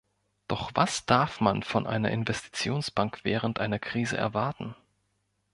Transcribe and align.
Doch 0.47 0.71
was 0.73 1.05
darf 1.05 1.41
man 1.41 1.61
von 1.61 1.85
einer 1.85 2.09
Investitionsbank 2.09 3.19
während 3.23 3.59
einer 3.59 3.77
Krise 3.77 4.17
erwarten? 4.17 4.75